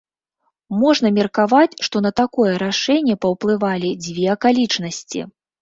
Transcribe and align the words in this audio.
Можна 0.83 1.11
меркаваць, 1.17 1.77
што 1.87 2.01
на 2.07 2.11
такое 2.21 2.51
рашэнне 2.65 3.15
паўплывалі 3.27 3.95
дзве 4.07 4.25
акалічнасці. 4.37 5.19